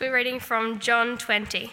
[0.00, 1.70] So we're reading from John 20.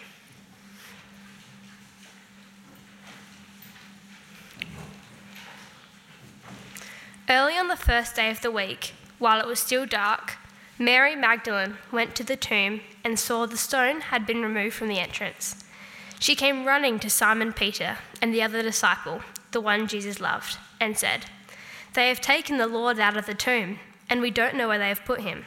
[7.26, 10.34] Early on the first day of the week, while it was still dark,
[10.78, 14.98] Mary Magdalene went to the tomb and saw the stone had been removed from the
[14.98, 15.64] entrance.
[16.20, 19.22] She came running to Simon Peter and the other disciple,
[19.52, 21.24] the one Jesus loved, and said,
[21.94, 23.78] They have taken the Lord out of the tomb,
[24.10, 25.46] and we don't know where they have put him.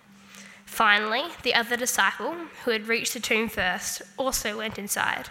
[0.71, 5.27] Finally, the other disciple, who had reached the tomb first, also went inside.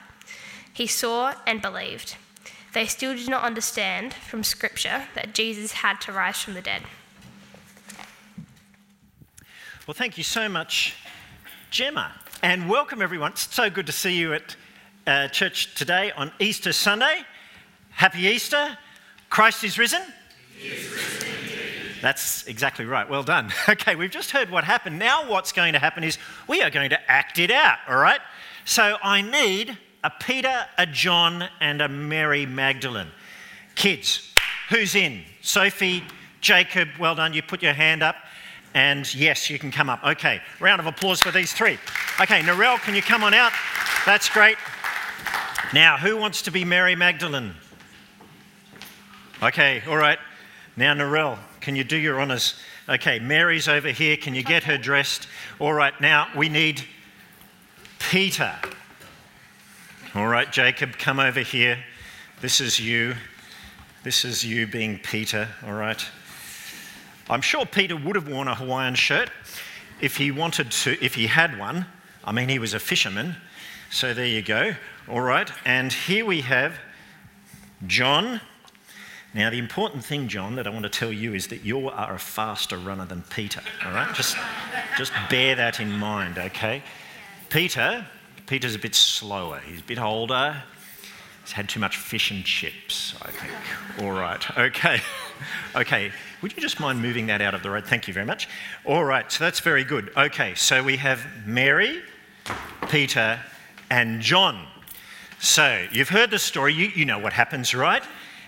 [0.71, 2.17] He saw and believed.
[2.75, 6.83] They still did not understand from Scripture that Jesus had to rise from the dead.
[9.87, 10.95] Well, thank you so much,
[11.71, 13.33] Gemma, and welcome everyone.
[13.33, 14.57] It's so good to see you at
[15.07, 17.23] uh, church today on Easter Sunday.
[17.89, 18.77] Happy Easter.
[19.31, 20.03] Christ is risen.
[22.01, 23.09] That's exactly right.
[23.09, 23.53] Well done.
[23.69, 24.99] Okay, we've just heard what happened.
[24.99, 28.21] Now, what's going to happen is we are going to act it out, all right?
[28.65, 33.09] So, I need a Peter, a John, and a Mary Magdalene.
[33.75, 34.33] Kids,
[34.71, 35.23] who's in?
[35.41, 36.03] Sophie,
[36.41, 37.33] Jacob, well done.
[37.33, 38.17] You put your hand up.
[38.75, 40.05] And yes, you can come up.
[40.05, 41.79] Okay, round of applause for these three.
[42.21, 43.53] Okay, Narelle, can you come on out?
[44.07, 44.57] That's great.
[45.75, 47.55] Now, who wants to be Mary Magdalene?
[49.43, 50.19] Okay, all right.
[50.77, 52.55] Now, Narelle, can you do your honours?
[52.89, 54.17] Okay, Mary's over here.
[54.17, 55.29] Can you get her dressed?
[55.59, 56.85] All right, now we need
[57.99, 58.55] Peter.
[60.15, 61.79] All right, Jacob, come over here.
[62.41, 63.15] This is you.
[64.03, 66.05] This is you being Peter, all right?
[67.29, 69.31] I'm sure Peter would have worn a Hawaiian shirt
[70.01, 71.87] if he wanted to, if he had one.
[72.25, 73.37] I mean, he was a fisherman.
[73.91, 74.75] So there you go.
[75.09, 75.51] All right.
[75.65, 76.79] And here we have
[77.87, 78.41] John.
[79.33, 82.15] Now, the important thing, John, that I want to tell you is that you are
[82.15, 83.61] a faster runner than Peter.
[83.85, 84.13] All right.
[84.15, 84.37] Just,
[84.99, 86.83] just bear that in mind, okay?
[87.49, 88.05] Peter,
[88.47, 89.61] Peter's a bit slower.
[89.65, 90.61] He's a bit older.
[91.45, 93.53] He's had too much fish and chips, I think.
[94.03, 94.59] All right.
[94.59, 95.01] Okay.
[95.75, 96.13] Okay.
[96.43, 97.87] Would you just mind moving that out of the road?
[97.87, 98.49] Thank you very much.
[98.85, 100.11] All right, so that's very good.
[100.17, 102.03] Okay, so we have Mary,
[102.89, 103.41] Peter,
[103.91, 104.67] and John.
[105.39, 108.03] So you've heard the story, you, you know what happens, right?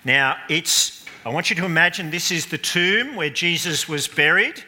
[0.05, 4.65] Now, it's, I want you to imagine this is the tomb where Jesus was buried.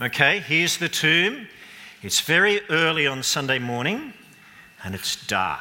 [0.00, 1.46] Okay, here's the tomb.
[2.02, 4.12] It's very early on Sunday morning,
[4.82, 5.60] and it's dark.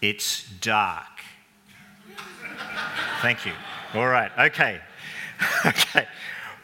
[0.00, 1.04] It's dark.
[3.20, 3.52] Thank you.
[3.92, 4.80] All right, okay.
[5.66, 6.06] okay.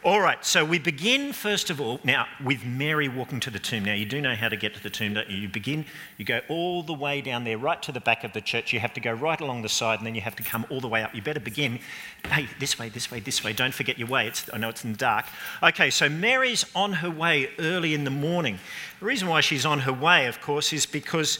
[0.05, 3.85] All right, so we begin first of all now with Mary walking to the tomb.
[3.85, 5.37] Now, you do know how to get to the tomb, don't you?
[5.37, 5.85] You begin,
[6.17, 8.73] you go all the way down there, right to the back of the church.
[8.73, 10.81] You have to go right along the side, and then you have to come all
[10.81, 11.15] the way up.
[11.15, 11.79] You better begin,
[12.25, 13.53] hey, this way, this way, this way.
[13.53, 14.27] Don't forget your way.
[14.27, 15.23] It's, I know it's in the dark.
[15.63, 18.59] Okay, so Mary's on her way early in the morning.
[18.99, 21.39] The reason why she's on her way, of course, is because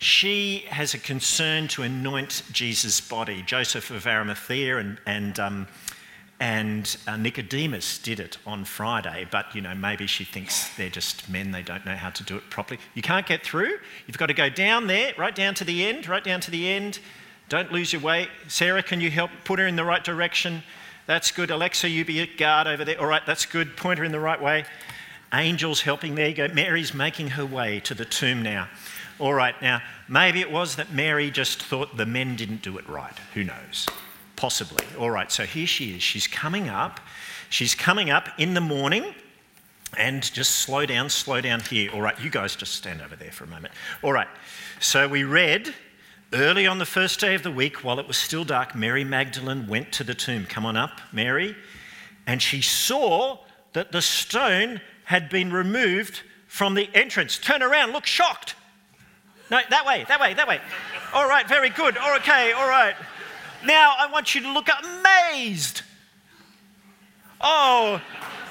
[0.00, 3.42] she has a concern to anoint Jesus' body.
[3.42, 5.68] Joseph of Arimathea and, and um,
[6.40, 11.28] and uh, Nicodemus did it on Friday, but you know, maybe she thinks they're just
[11.28, 12.80] men, they don't know how to do it properly.
[12.94, 13.78] You can't get through.
[14.06, 16.66] You've got to go down there, right down to the end, right down to the
[16.66, 16.98] end.
[17.50, 18.28] Don't lose your way.
[18.48, 20.62] Sarah, can you help put her in the right direction?
[21.06, 21.50] That's good.
[21.50, 22.98] Alexa, you be a guard over there.
[22.98, 23.76] All right, that's good.
[23.76, 24.64] Point her in the right way.
[25.34, 26.14] Angels helping.
[26.14, 26.48] There you go.
[26.48, 28.68] Mary's making her way to the tomb now.
[29.18, 32.88] All right, now, maybe it was that Mary just thought the men didn't do it
[32.88, 33.12] right.
[33.34, 33.86] Who knows?
[34.40, 34.86] Possibly.
[34.98, 36.02] All right, so here she is.
[36.02, 36.98] She's coming up.
[37.50, 39.14] She's coming up in the morning.
[39.98, 41.90] And just slow down, slow down here.
[41.92, 43.74] All right, you guys just stand over there for a moment.
[44.02, 44.28] All right,
[44.80, 45.74] so we read
[46.32, 49.66] early on the first day of the week, while it was still dark, Mary Magdalene
[49.66, 50.46] went to the tomb.
[50.46, 51.54] Come on up, Mary.
[52.26, 53.40] And she saw
[53.74, 57.36] that the stone had been removed from the entrance.
[57.36, 58.54] Turn around, look shocked.
[59.50, 60.60] No, that way, that way, that way.
[61.12, 61.98] All right, very good.
[61.98, 62.94] Okay, all right.
[63.64, 65.82] Now I want you to look amazed.
[67.40, 68.00] Oh,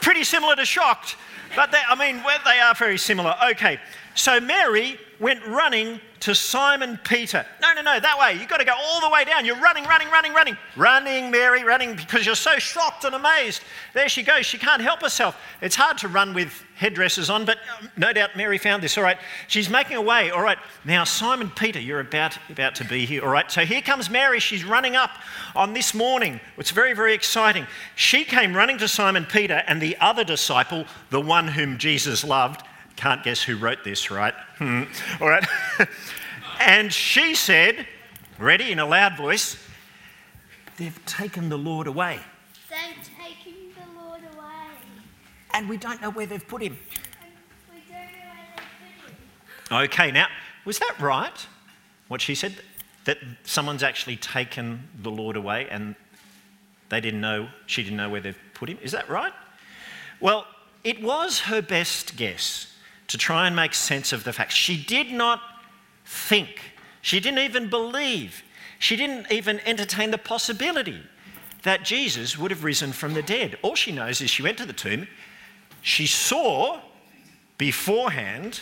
[0.01, 1.15] pretty similar to shocked.
[1.55, 3.35] But they, I mean, they are very similar.
[3.51, 3.79] Okay,
[4.15, 7.45] so Mary went running to Simon Peter.
[7.61, 8.33] No, no, no, that way.
[8.33, 9.45] You've got to go all the way down.
[9.45, 10.57] You're running, running, running, running.
[10.75, 13.61] Running, Mary, running because you're so shocked and amazed.
[13.93, 14.45] There she goes.
[14.45, 15.37] She can't help herself.
[15.61, 18.97] It's hard to run with headdresses on, but um, no doubt Mary found this.
[18.97, 19.17] All right.
[19.47, 20.29] She's making her way.
[20.29, 20.57] All right.
[20.85, 23.23] Now, Simon Peter, you're about, about to be here.
[23.23, 23.49] All right.
[23.51, 24.39] So here comes Mary.
[24.39, 25.11] She's running up
[25.55, 26.39] on this morning.
[26.57, 27.65] It's very, very exciting.
[27.95, 32.63] She came running to Simon Peter and the other disciple, the one whom Jesus loved.
[32.99, 34.33] Can't guess who wrote this, right?
[34.57, 34.83] Hmm.
[35.21, 35.45] All right.
[36.59, 37.87] and she said,
[38.37, 39.55] ready in a loud voice,
[40.75, 42.19] they've taken the Lord away.
[42.69, 44.75] They've taken the Lord away.
[45.53, 46.77] And we don't know where they've put him.
[47.21, 47.31] And
[47.73, 49.85] we don't know where they've put him.
[49.85, 50.27] Okay, now,
[50.65, 51.47] was that right?
[52.09, 52.53] What she said?
[53.05, 55.95] That someone's actually taken the Lord away and
[56.89, 58.77] they didn't know, she didn't know where they've put him?
[58.81, 59.31] Is that right?
[60.19, 60.45] Well,
[60.83, 62.75] it was her best guess
[63.09, 64.55] to try and make sense of the facts.
[64.55, 65.41] She did not
[66.05, 68.43] think, she didn't even believe,
[68.79, 71.01] she didn't even entertain the possibility
[71.63, 73.57] that Jesus would have risen from the dead.
[73.61, 75.07] All she knows is she went to the tomb,
[75.81, 76.81] she saw
[77.57, 78.61] beforehand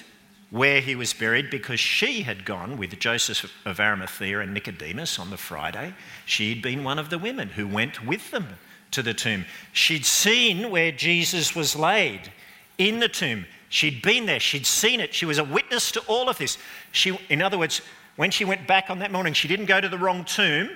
[0.49, 5.29] where he was buried because she had gone with Joseph of Arimathea and Nicodemus on
[5.29, 5.93] the Friday.
[6.25, 8.47] She'd been one of the women who went with them
[8.91, 9.45] to the tomb.
[9.73, 12.31] She'd seen where Jesus was laid
[12.77, 13.45] in the tomb.
[13.69, 16.57] She'd been there, she'd seen it, she was a witness to all of this.
[16.91, 17.81] She, in other words,
[18.15, 20.69] when she went back on that morning, she didn't go to the wrong tomb,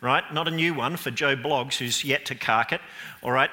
[0.00, 0.22] right?
[0.32, 2.80] Not a new one for Joe Bloggs, who's yet to cark it,
[3.22, 3.50] all right?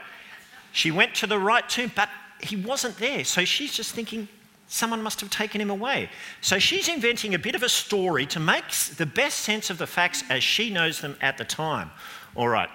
[0.74, 2.10] She went to the right tomb, but
[2.42, 3.24] he wasn't there.
[3.24, 4.28] So she's just thinking,
[4.68, 6.10] someone must have taken him away.
[6.42, 9.88] So she's inventing a bit of a story to make the best sense of the
[9.88, 11.92] facts as she knows them at the time.
[12.36, 12.70] All right.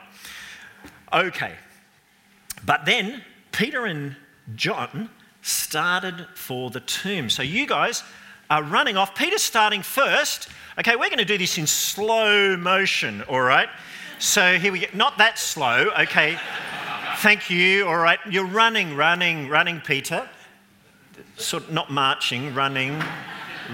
[1.13, 1.53] Okay.
[2.65, 3.23] But then
[3.53, 4.17] Peter and
[4.55, 5.09] John
[5.47, 7.31] started for the tomb.
[7.31, 8.03] So you guys
[8.51, 9.15] are running off.
[9.15, 10.49] Peter's starting first.
[10.79, 13.69] Okay, we're going to do this in slow motion, all right?
[14.19, 14.87] So here we go.
[14.93, 16.39] Not that slow, okay.
[17.19, 18.19] Thank you, all right.
[18.29, 20.29] You're running, running, running, Peter.
[21.37, 23.03] Sort of not marching, running.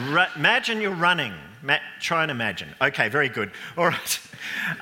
[0.09, 1.33] Ra- imagine you're running.
[1.63, 2.69] Ma- try and imagine.
[2.81, 3.51] Okay, very good.
[3.77, 4.21] All right.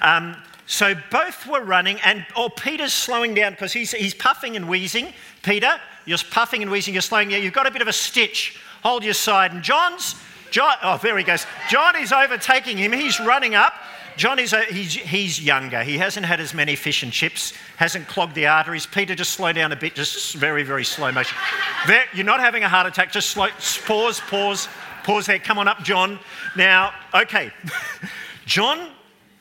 [0.02, 0.36] Um,
[0.66, 5.12] so both were running, and oh, Peter's slowing down because he's, he's puffing and wheezing.
[5.42, 7.42] Peter, you're puffing and wheezing, you're slowing down.
[7.42, 8.58] You've got a bit of a stitch.
[8.82, 9.52] Hold your side.
[9.52, 10.14] And John's,
[10.50, 11.46] John, oh, there he goes.
[11.68, 12.92] John is overtaking him.
[12.92, 13.74] He's running up.
[14.16, 15.82] John is a, he's, he's younger.
[15.82, 18.86] He hasn't had as many fish and chips, hasn't clogged the arteries.
[18.86, 21.38] Peter, just slow down a bit, just very, very slow motion.
[21.86, 23.48] There, you're not having a heart attack, just slow,
[23.86, 24.68] pause, pause,
[25.04, 25.38] pause there.
[25.38, 26.18] Come on up, John.
[26.56, 27.50] Now, okay.
[28.46, 28.90] John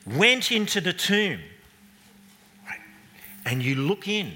[0.05, 1.39] went into the tomb.
[3.45, 4.33] And you look in.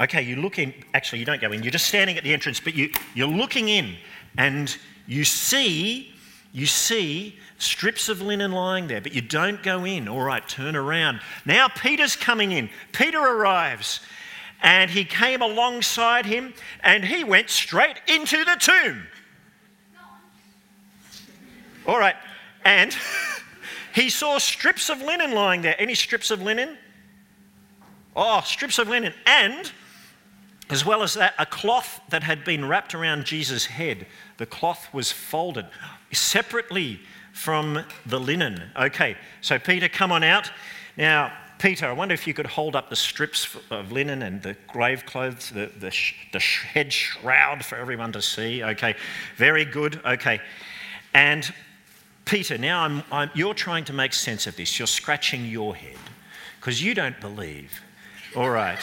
[0.00, 0.72] Okay, you look in.
[0.94, 1.62] Actually, you don't go in.
[1.62, 3.96] You're just standing at the entrance, but you, you're looking in,
[4.38, 4.74] and
[5.06, 6.14] you see,
[6.52, 10.08] you see strips of linen lying there, but you don't go in.
[10.08, 11.20] All right, turn around.
[11.44, 12.70] Now Peter's coming in.
[12.92, 14.00] Peter arrives,
[14.62, 19.02] and he came alongside him, and he went straight into the tomb.
[21.86, 22.16] All right,
[22.64, 22.96] and
[23.94, 25.76] he saw strips of linen lying there.
[25.78, 26.78] Any strips of linen?
[28.16, 29.12] Oh, strips of linen.
[29.26, 29.70] And
[30.70, 34.06] as well as that, a cloth that had been wrapped around Jesus' head.
[34.38, 35.66] The cloth was folded
[36.12, 37.00] separately
[37.32, 38.70] from the linen.
[38.76, 40.50] Okay, so Peter, come on out.
[40.96, 44.56] Now, Peter, I wonder if you could hold up the strips of linen and the
[44.66, 45.94] grave clothes, the, the,
[46.32, 48.64] the head shroud for everyone to see.
[48.64, 48.94] Okay,
[49.36, 50.00] very good.
[50.04, 50.40] Okay.
[51.12, 51.52] And
[52.24, 54.78] Peter, now I'm, I'm, you're trying to make sense of this.
[54.78, 55.98] You're scratching your head
[56.58, 57.80] because you don't believe.
[58.36, 58.78] All right.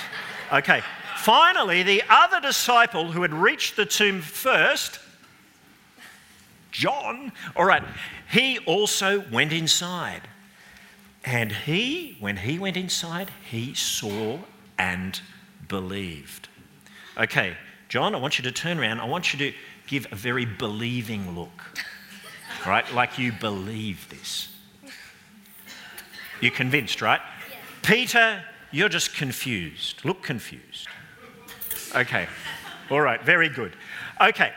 [0.52, 0.82] Okay.
[1.18, 5.00] Finally, the other disciple who had reached the tomb first,
[6.72, 7.84] John, all right,
[8.32, 10.22] he also went inside.
[11.26, 14.40] And he, when he went inside, he saw
[14.78, 15.20] and
[15.68, 16.48] believed.
[17.18, 17.58] Okay,
[17.90, 19.00] John, I want you to turn around.
[19.00, 19.58] I want you to
[19.88, 21.80] give a very believing look,
[22.66, 22.90] right?
[22.94, 24.50] Like you believe this.
[26.40, 27.22] You're convinced, right?
[27.82, 30.06] Peter, you're just confused.
[30.06, 30.88] Look confused.
[31.98, 32.28] Okay.
[32.92, 33.22] All right.
[33.24, 33.74] Very good.
[34.22, 34.54] Okay.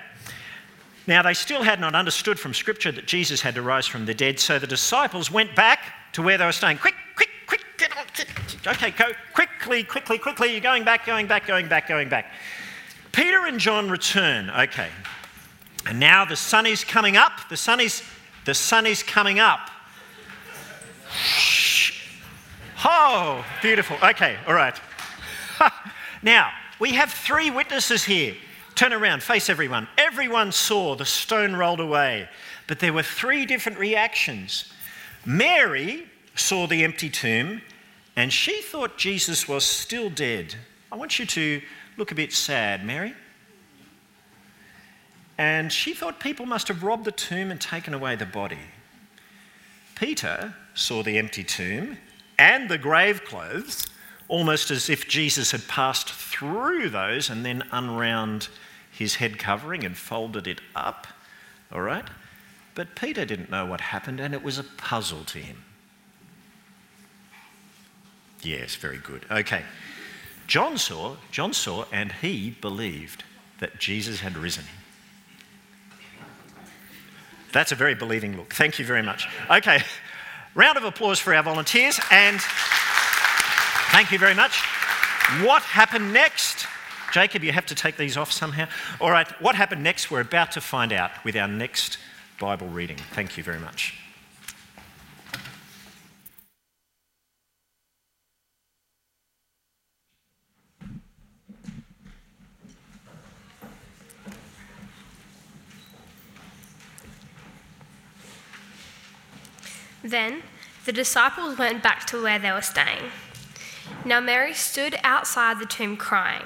[1.07, 4.15] Now, they still had not understood from Scripture that Jesus had to rise from the
[4.15, 6.79] dead, so the disciples went back to where they were staying.
[6.79, 8.05] Quick, quick, quick, get on.
[8.67, 10.53] Okay, go quickly, quickly, quickly.
[10.53, 12.27] You're going back, going back, going back, going back.
[13.13, 14.51] Peter and John return.
[14.51, 14.89] Okay.
[15.87, 17.49] And now the sun is coming up.
[17.49, 18.03] The sun is,
[18.45, 19.71] the sun is coming up.
[22.85, 23.97] Oh, beautiful.
[24.03, 24.79] Okay, all right.
[26.23, 28.35] now, we have three witnesses here
[28.81, 29.89] Turn around, face everyone.
[29.99, 32.27] Everyone saw the stone rolled away.
[32.67, 34.73] But there were three different reactions.
[35.27, 37.61] Mary saw the empty tomb
[38.17, 40.55] and she thought Jesus was still dead.
[40.91, 41.61] I want you to
[41.99, 43.15] look a bit sad, Mary.
[45.37, 48.59] And she thought people must have robbed the tomb and taken away the body.
[49.95, 51.99] Peter saw the empty tomb
[52.39, 53.89] and the grave clothes,
[54.31, 58.49] almost as if Jesus had passed through those and then unwound
[58.91, 61.07] his head covering and folded it up.
[61.73, 62.05] All right?
[62.75, 65.65] But Peter didn't know what happened and it was a puzzle to him.
[68.43, 69.27] Yes, very good.
[69.31, 69.65] Okay.
[70.47, 73.25] John saw, John saw, and he believed
[73.59, 74.65] that Jesus had risen.
[77.53, 78.55] That's a very believing look.
[78.55, 79.29] Thank you very much.
[79.51, 79.83] Okay,
[80.55, 82.41] round of applause for our volunteers, and
[83.91, 84.61] thank you very much.
[85.43, 86.67] What happened next?
[87.13, 88.67] Jacob, you have to take these off somehow.
[89.01, 90.11] All right, what happened next?
[90.11, 91.99] We're about to find out with our next
[92.39, 92.99] Bible reading.
[93.13, 93.95] Thank you very much.
[110.03, 110.43] Then
[110.87, 113.11] the disciples went back to where they were staying.
[114.05, 116.45] Now Mary stood outside the tomb crying.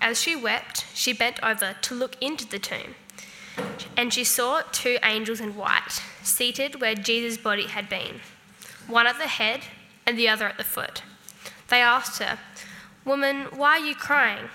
[0.00, 2.94] As she wept, she bent over to look into the tomb.
[3.96, 8.20] And she saw two angels in white, seated where Jesus' body had been,
[8.86, 9.60] one at the head
[10.06, 11.02] and the other at the foot.
[11.68, 12.38] They asked her,
[13.04, 14.48] Woman, why are you crying?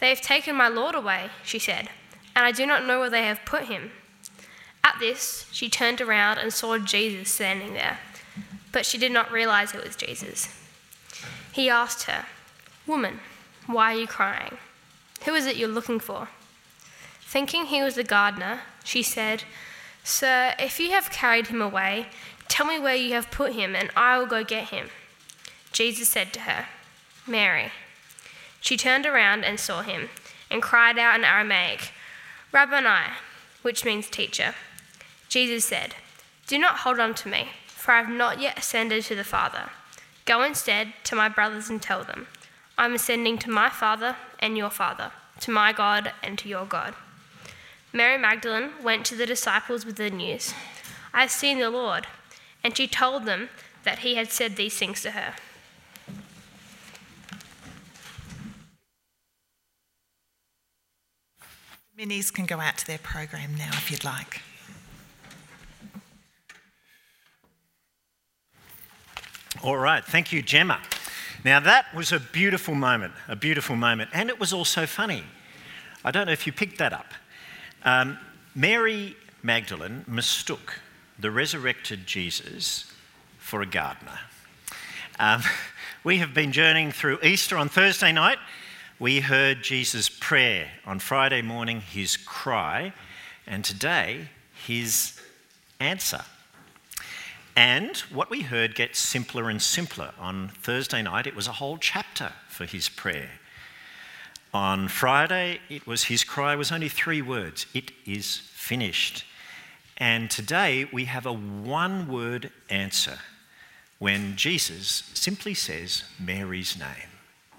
[0.00, 1.88] They have taken my Lord away, she said,
[2.34, 3.90] and I do not know where they have put him.
[4.84, 7.98] At this, she turned around and saw Jesus standing there,
[8.72, 10.48] but she did not realize it was Jesus.
[11.58, 12.26] He asked her,
[12.86, 13.18] Woman,
[13.66, 14.58] why are you crying?
[15.24, 16.28] Who is it you're looking for?
[17.22, 19.42] Thinking he was the gardener, she said,
[20.04, 22.10] Sir, if you have carried him away,
[22.46, 24.90] tell me where you have put him, and I will go get him.
[25.72, 26.66] Jesus said to her,
[27.26, 27.72] Mary.
[28.60, 30.10] She turned around and saw him,
[30.52, 31.90] and cried out in Aramaic,
[32.52, 33.14] Rabboni,
[33.62, 34.54] which means teacher.
[35.28, 35.96] Jesus said,
[36.46, 39.70] Do not hold on to me, for I have not yet ascended to the Father.
[40.28, 42.26] Go instead to my brothers and tell them,
[42.76, 46.66] I am ascending to my Father and your Father, to my God and to your
[46.66, 46.94] God.
[47.94, 50.52] Mary Magdalene went to the disciples with the news
[51.14, 52.06] I have seen the Lord.
[52.62, 53.48] And she told them
[53.84, 55.34] that he had said these things to her.
[61.98, 64.42] Minis can go out to their program now if you'd like.
[69.60, 70.80] All right, thank you, Gemma.
[71.44, 75.24] Now, that was a beautiful moment, a beautiful moment, and it was also funny.
[76.04, 77.12] I don't know if you picked that up.
[77.82, 78.18] Um,
[78.54, 80.78] Mary Magdalene mistook
[81.18, 82.92] the resurrected Jesus
[83.38, 84.20] for a gardener.
[85.18, 85.42] Um,
[86.04, 88.38] we have been journeying through Easter on Thursday night.
[89.00, 92.92] We heard Jesus' prayer on Friday morning, his cry,
[93.44, 94.28] and today,
[94.66, 95.20] his
[95.80, 96.20] answer.
[97.58, 100.12] And what we heard gets simpler and simpler.
[100.16, 103.30] On Thursday night, it was a whole chapter for his prayer.
[104.54, 109.24] On Friday, it was his cry was only three words It is finished.
[109.96, 113.18] And today, we have a one word answer
[113.98, 117.10] when Jesus simply says Mary's name.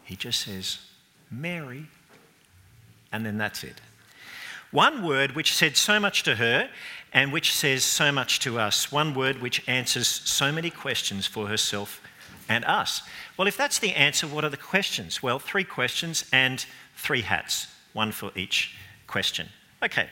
[0.05, 0.77] He just says,
[1.29, 1.87] Mary,
[3.11, 3.81] and then that's it.
[4.71, 6.69] One word which said so much to her
[7.13, 8.91] and which says so much to us.
[8.91, 12.01] One word which answers so many questions for herself
[12.47, 13.01] and us.
[13.37, 15.23] Well, if that's the answer, what are the questions?
[15.23, 18.75] Well, three questions and three hats, one for each
[19.07, 19.47] question.
[19.81, 20.07] Okay,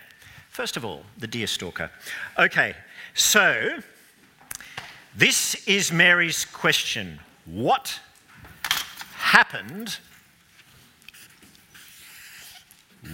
[0.50, 1.92] first of all, the deer stalker.
[2.38, 2.76] Okay,
[3.14, 3.80] so
[5.16, 8.00] this is Mary's question What
[9.16, 9.98] happened?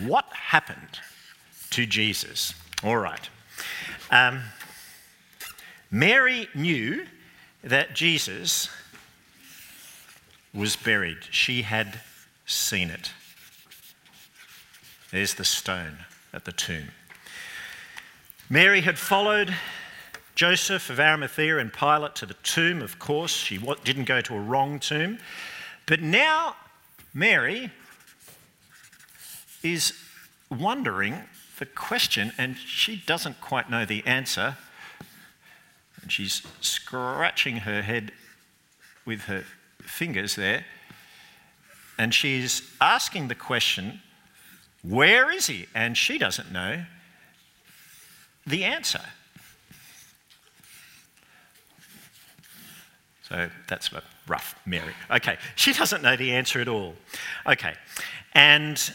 [0.06, 1.00] What happened
[1.72, 2.54] to Jesus?
[2.84, 3.30] All right.
[4.10, 4.42] Um,
[5.90, 7.06] Mary knew
[7.64, 8.70] that Jesus
[10.54, 11.20] was buried.
[11.32, 12.02] She had
[12.46, 13.12] seen it.
[15.12, 16.00] There's the stone
[16.34, 16.90] at the tomb.
[18.50, 19.56] Mary had followed
[20.36, 23.32] Joseph of Arimathea and Pilate to the tomb, of course.
[23.32, 25.20] She didn't go to a wrong tomb.
[25.86, 26.56] But now
[27.14, 27.72] Mary
[29.62, 29.94] is
[30.50, 31.22] wondering
[31.60, 34.58] the question, and she doesn't quite know the answer.
[36.02, 38.12] And she's scratching her head
[39.06, 39.44] with her
[39.82, 40.66] fingers there.
[41.98, 44.02] And she's asking the question
[44.82, 45.68] Where is he?
[45.74, 46.84] And she doesn't know
[48.46, 49.02] the answer.
[53.30, 54.94] So that's a rough Mary.
[55.10, 56.96] Okay, she doesn't know the answer at all.
[57.48, 57.74] Okay,
[58.34, 58.94] and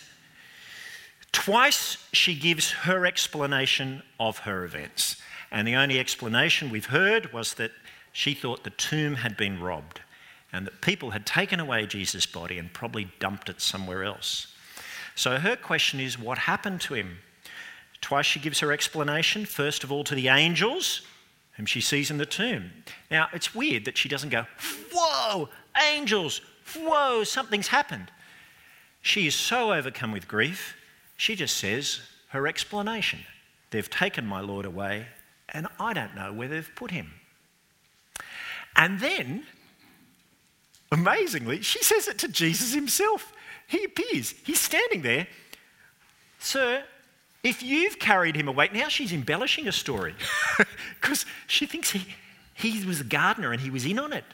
[1.32, 5.16] twice she gives her explanation of her events.
[5.50, 7.72] And the only explanation we've heard was that
[8.12, 10.00] she thought the tomb had been robbed
[10.52, 14.54] and that people had taken away Jesus' body and probably dumped it somewhere else.
[15.14, 17.18] So her question is what happened to him?
[18.00, 21.02] Twice she gives her explanation, first of all to the angels,
[21.52, 22.70] whom she sees in the tomb.
[23.10, 24.46] Now, it's weird that she doesn't go,
[24.92, 25.48] Whoa,
[25.92, 26.40] angels,
[26.76, 28.10] whoa, something's happened.
[29.02, 30.76] She is so overcome with grief,
[31.18, 33.18] she just says her explanation.
[33.70, 35.08] They've taken my Lord away,
[35.48, 37.12] and I don't know where they've put him.
[38.76, 39.44] And then,
[40.92, 43.32] amazingly, she says it to Jesus himself.
[43.66, 45.26] He appears, he's standing there.
[46.38, 46.84] Sir,
[47.42, 50.14] if you've carried him away, now she's embellishing a story
[51.00, 52.06] because she thinks he,
[52.54, 54.24] he was a gardener and he was in on it,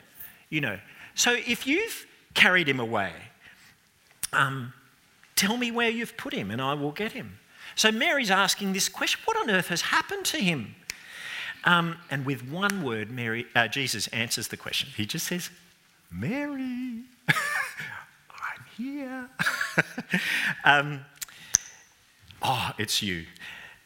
[0.51, 0.79] you know.
[1.15, 3.13] So if you've carried him away,
[4.35, 4.75] um,
[5.37, 7.39] tell me where you've put him and I will get him.
[7.75, 10.75] So Mary's asking this question what on earth has happened to him?
[11.65, 14.91] Um, and with one word, Mary, uh, Jesus answers the question.
[14.97, 15.51] He just says,
[16.11, 19.29] Mary, I'm here.
[20.65, 21.01] um,
[22.43, 23.25] oh, it's you.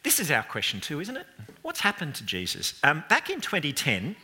[0.02, 1.26] This is our question too, isn't it?
[1.62, 2.78] What's happened to Jesus?
[2.82, 4.16] Um, back in 2010,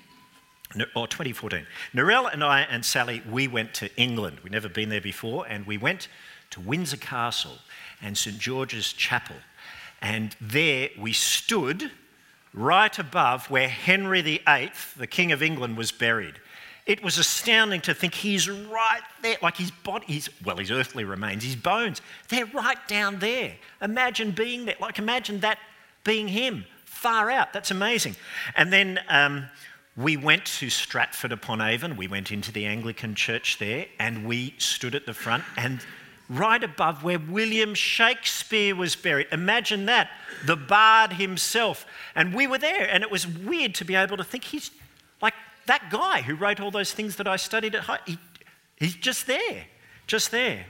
[0.96, 4.40] or 2014, Narelle and I and Sally, we went to England.
[4.42, 6.08] We'd never been there before, and we went
[6.54, 7.58] to Windsor Castle
[8.00, 9.36] and St George's Chapel.
[10.00, 11.90] And there we stood
[12.52, 16.34] right above where Henry VIII, the King of England, was buried.
[16.86, 21.02] It was astounding to think he's right there, like his body, his, well, his earthly
[21.02, 23.56] remains, his bones, they're right down there.
[23.82, 25.58] Imagine being there, like imagine that
[26.04, 27.52] being him, far out.
[27.52, 28.14] That's amazing.
[28.54, 29.46] And then um,
[29.96, 34.54] we went to Stratford upon Avon, we went into the Anglican church there, and we
[34.58, 35.80] stood at the front, and
[36.28, 39.26] right above where William Shakespeare was buried.
[39.32, 40.10] Imagine that,
[40.46, 41.86] the bard himself.
[42.14, 44.70] And we were there, and it was weird to be able to think he's
[45.20, 45.34] like
[45.66, 47.98] that guy who wrote all those things that I studied at high.
[48.06, 48.18] He,
[48.76, 49.64] he's just there,
[50.06, 50.66] just there.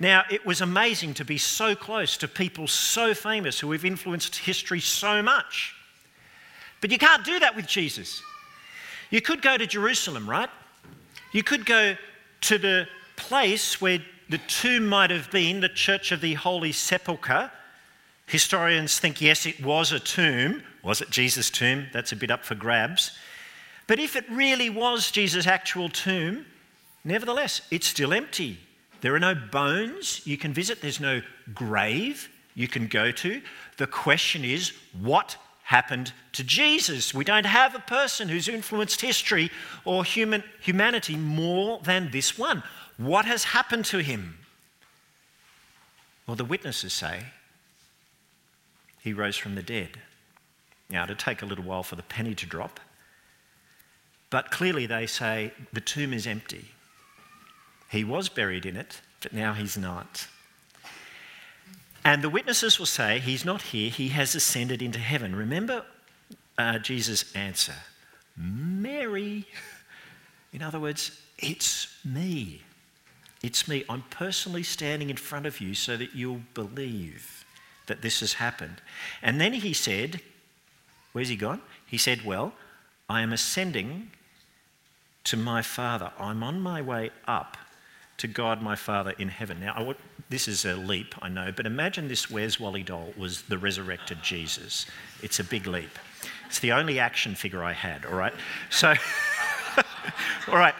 [0.00, 4.36] Now, it was amazing to be so close to people so famous who have influenced
[4.36, 5.74] history so much.
[6.80, 8.22] But you can't do that with Jesus.
[9.10, 10.50] You could go to Jerusalem, right?
[11.32, 11.96] You could go
[12.42, 17.50] to the place where the tomb might have been the Church of the Holy Sepulchre.
[18.26, 20.62] Historians think, yes, it was a tomb.
[20.82, 21.86] Was it Jesus' tomb?
[21.92, 23.12] That's a bit up for grabs.
[23.86, 26.44] But if it really was Jesus' actual tomb,
[27.04, 28.58] nevertheless, it's still empty.
[29.00, 31.22] There are no bones you can visit, there's no
[31.54, 33.40] grave you can go to.
[33.78, 37.14] The question is, what happened to Jesus?
[37.14, 39.50] We don't have a person who's influenced history
[39.84, 42.62] or human, humanity more than this one.
[42.98, 44.38] What has happened to him?
[46.26, 47.22] Well, the witnesses say
[49.00, 50.00] he rose from the dead.
[50.90, 52.80] Now, it'll take a little while for the penny to drop,
[54.30, 56.66] but clearly they say the tomb is empty.
[57.90, 60.26] He was buried in it, but now he's not.
[62.04, 65.34] And the witnesses will say, He's not here, he has ascended into heaven.
[65.34, 65.84] Remember
[66.56, 67.74] uh, Jesus' answer
[68.36, 69.46] Mary.
[70.52, 72.62] In other words, it's me.
[73.42, 73.84] It's me.
[73.88, 77.44] I'm personally standing in front of you so that you'll believe
[77.86, 78.80] that this has happened.
[79.22, 80.20] And then he said,
[81.12, 81.60] Where's he gone?
[81.86, 82.52] He said, Well,
[83.08, 84.10] I am ascending
[85.24, 86.12] to my Father.
[86.18, 87.56] I'm on my way up
[88.18, 89.60] to God my Father in heaven.
[89.60, 89.94] Now,
[90.28, 94.22] this is a leap, I know, but imagine this Where's Wally doll was the resurrected
[94.22, 94.86] Jesus.
[95.22, 95.98] It's a big leap.
[96.46, 98.34] It's the only action figure I had, all right?
[98.70, 98.94] So,
[100.48, 100.74] all right.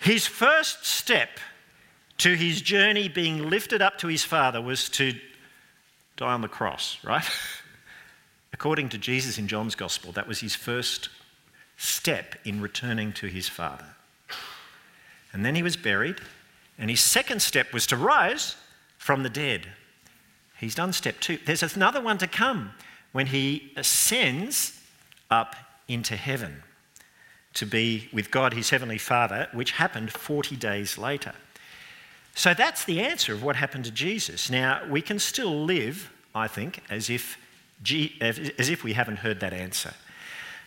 [0.00, 1.30] His first step
[2.20, 5.14] to his journey being lifted up to his Father was to
[6.16, 7.24] die on the cross, right?
[8.52, 11.08] According to Jesus in John's Gospel, that was his first
[11.78, 13.86] step in returning to his Father.
[15.32, 16.16] And then he was buried,
[16.78, 18.56] and his second step was to rise
[18.98, 19.68] from the dead.
[20.58, 21.38] He's done step two.
[21.46, 22.72] There's another one to come
[23.12, 24.78] when he ascends
[25.30, 25.56] up
[25.88, 26.62] into heaven
[27.54, 31.32] to be with God, his heavenly Father, which happened 40 days later.
[32.34, 34.50] So that's the answer of what happened to Jesus.
[34.50, 37.36] Now, we can still live, I think, as if,
[38.20, 39.92] as if we haven't heard that answer.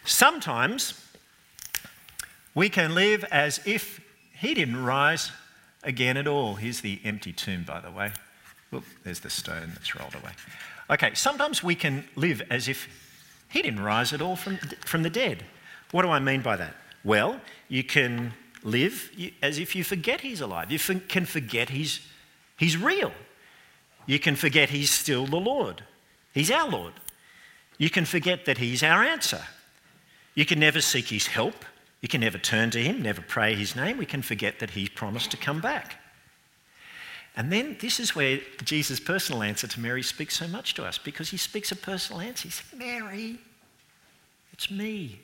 [0.06, 1.00] Sometimes
[2.54, 4.02] we can live as if
[4.34, 5.32] he didn't rise
[5.84, 6.56] again at all.
[6.56, 8.12] Here's the empty tomb, by the way.
[8.72, 10.32] Look, there's the stone that's rolled away.
[10.90, 12.88] Okay, sometimes we can live as if
[13.50, 15.44] he didn't rise at all from, from the dead.
[15.92, 16.76] What do I mean by that?
[17.04, 20.72] Well, you can live as if you forget he's alive.
[20.72, 22.00] You can forget he's,
[22.58, 23.12] he's real.
[24.06, 25.84] You can forget he's still the Lord.
[26.34, 26.94] He's our Lord.
[27.78, 29.42] You can forget that he's our answer.
[30.36, 31.66] You can never seek his help.
[32.02, 33.98] You can never turn to him, never pray his name.
[33.98, 36.00] We can forget that he promised to come back.
[37.36, 40.98] And then this is where Jesus' personal answer to Mary speaks so much to us
[40.98, 42.48] because he speaks a personal answer.
[42.48, 43.40] He said, Mary,
[44.52, 45.20] it's me.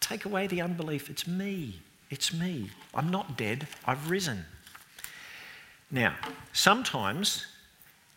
[0.00, 1.08] Take away the unbelief.
[1.08, 1.80] It's me.
[2.10, 2.70] It's me.
[2.92, 3.68] I'm not dead.
[3.86, 4.44] I've risen.
[5.90, 6.16] Now,
[6.52, 7.46] sometimes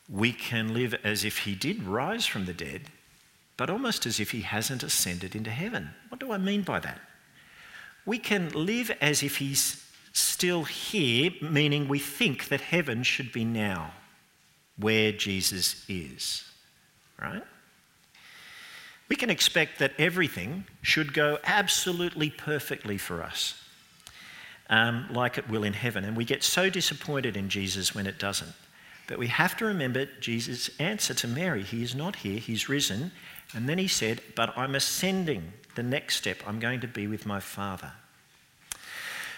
[0.09, 2.81] we can live as if he did rise from the dead,
[3.55, 5.91] but almost as if he hasn't ascended into heaven.
[6.09, 6.99] What do I mean by that?
[8.05, 13.45] We can live as if he's still here, meaning we think that heaven should be
[13.45, 13.93] now,
[14.77, 16.43] where Jesus is.
[17.19, 17.43] Right?
[19.07, 23.62] We can expect that everything should go absolutely perfectly for us,
[24.73, 26.03] um, like it will in heaven.
[26.03, 28.53] And we get so disappointed in Jesus when it doesn't.
[29.05, 31.61] But we have to remember Jesus' answer to Mary.
[31.61, 33.11] He is not here, he's risen.
[33.53, 35.53] And then he said, But I'm ascending.
[35.75, 37.91] The next step, I'm going to be with my Father.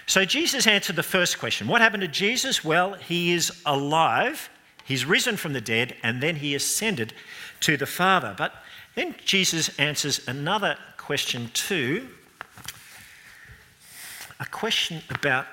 [0.05, 2.63] So Jesus answered the first question What happened to Jesus?
[2.63, 4.49] Well, he is alive,
[4.85, 7.13] he's risen from the dead, and then he ascended
[7.61, 8.35] to the Father.
[8.37, 8.53] But
[8.95, 12.07] then Jesus answers another question too
[14.39, 15.45] a question about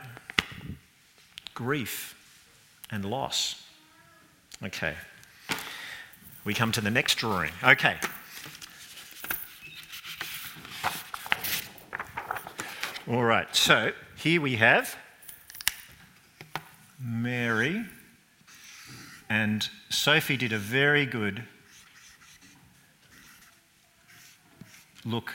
[1.54, 2.16] grief
[2.90, 3.66] and loss.
[4.62, 4.94] Okay.
[6.44, 7.52] We come to the next drawing.
[7.62, 7.96] Okay.
[13.08, 14.96] All right, so here we have
[17.00, 17.84] Mary,
[19.28, 21.42] and Sophie did a very good
[25.04, 25.32] look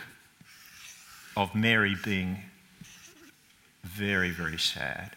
[1.35, 2.37] of Mary being
[3.87, 5.15] very, very sad.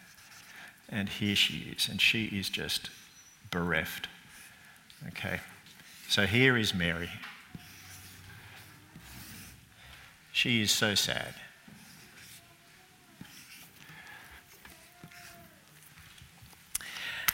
[0.88, 2.90] And here she is, and she is just
[3.50, 4.08] bereft.
[5.08, 5.40] Okay,
[6.08, 7.10] so here is Mary.
[10.32, 11.34] She is so sad.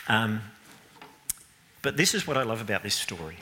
[0.09, 0.40] Um,
[1.83, 3.38] but this is what I love about this story.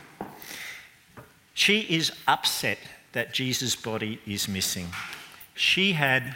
[1.54, 2.78] She is upset
[3.12, 4.88] that Jesus' body is missing.
[5.54, 6.34] She had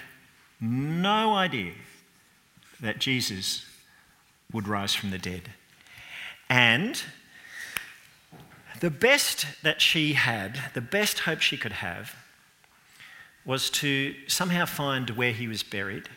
[0.60, 1.74] no idea
[2.80, 3.64] that Jesus
[4.52, 5.50] would rise from the dead.
[6.48, 7.02] And
[8.80, 12.14] the best that she had, the best hope she could have,
[13.44, 16.08] was to somehow find where he was buried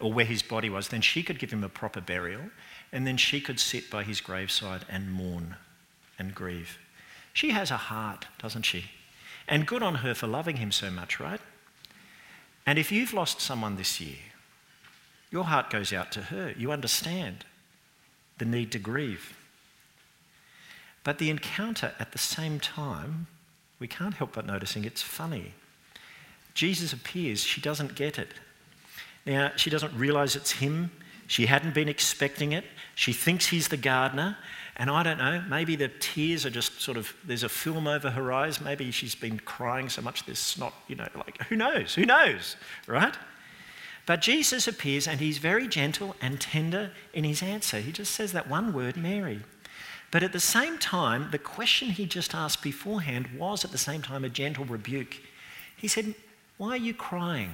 [0.00, 0.88] or where his body was.
[0.88, 2.42] Then she could give him a proper burial
[2.92, 5.56] and then she could sit by his graveside and mourn
[6.18, 6.78] and grieve.
[7.32, 8.86] She has a heart, doesn't she?
[9.46, 11.40] And good on her for loving him so much, right?
[12.66, 14.18] And if you've lost someone this year,
[15.30, 16.52] your heart goes out to her.
[16.56, 17.44] You understand
[18.38, 19.36] the need to grieve.
[21.04, 23.26] But the encounter at the same time,
[23.78, 25.54] we can't help but noticing it's funny.
[26.54, 28.28] Jesus appears, she doesn't get it.
[29.24, 30.90] Now, she doesn't realize it's him.
[31.26, 32.64] She hadn't been expecting it.
[32.94, 34.36] She thinks he's the gardener.
[34.80, 38.08] And I don't know, maybe the tears are just sort of, there's a film over
[38.12, 38.62] her eyes.
[38.62, 41.94] Maybe she's been crying so much there's snot, you know, like, who knows?
[41.94, 43.14] Who knows, right?
[44.06, 47.80] But Jesus appears and he's very gentle and tender in his answer.
[47.80, 49.40] He just says that one word, Mary.
[50.10, 54.00] But at the same time, the question he just asked beforehand was at the same
[54.00, 55.18] time a gentle rebuke.
[55.76, 56.14] He said,
[56.56, 57.52] Why are you crying?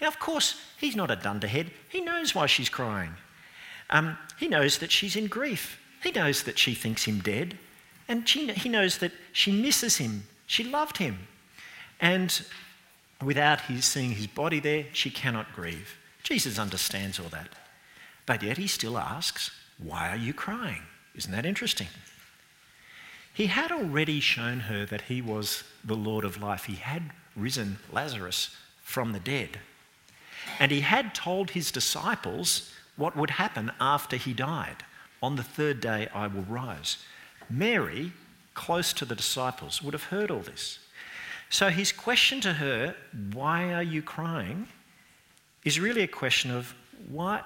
[0.00, 1.70] Now, of course, he's not a dunderhead.
[1.90, 3.12] He knows why she's crying.
[3.90, 5.76] Um, he knows that she's in grief.
[6.02, 7.58] He knows that she thinks him dead.
[8.08, 10.24] And she, he knows that she misses him.
[10.46, 11.28] She loved him.
[12.00, 12.42] And
[13.22, 15.96] without his seeing his body there, she cannot grieve.
[16.22, 17.48] Jesus understands all that.
[18.26, 20.82] But yet he still asks, Why are you crying?
[21.14, 21.88] Isn't that interesting?
[23.32, 26.64] He had already shown her that he was the Lord of life.
[26.64, 29.60] He had risen Lazarus from the dead.
[30.58, 34.84] And he had told his disciples what would happen after he died.
[35.22, 36.98] On the third day, I will rise.
[37.48, 38.12] Mary,
[38.54, 40.78] close to the disciples, would have heard all this.
[41.50, 42.94] So his question to her,
[43.32, 44.68] Why are you crying?
[45.64, 46.74] is really a question of
[47.10, 47.42] why,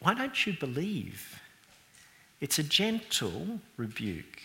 [0.00, 1.40] why don't you believe?
[2.40, 4.40] It's a gentle rebuke.